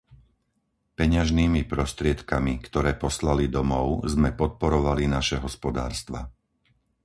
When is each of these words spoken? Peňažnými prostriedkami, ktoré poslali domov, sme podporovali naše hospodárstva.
Peňažnými 0.99 1.61
prostriedkami, 1.73 2.53
ktoré 2.67 2.91
poslali 3.03 3.45
domov, 3.57 3.87
sme 4.13 4.29
podporovali 4.41 5.05
naše 5.17 5.37
hospodárstva. 5.45 6.21